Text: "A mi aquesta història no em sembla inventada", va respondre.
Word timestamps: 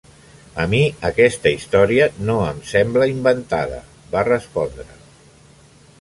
"A 0.61 0.63
mi 0.69 0.79
aquesta 1.09 1.51
història 1.57 2.07
no 2.29 2.37
em 2.47 2.63
sembla 2.71 3.09
inventada", 3.13 3.81
va 4.17 4.25
respondre. 4.33 4.89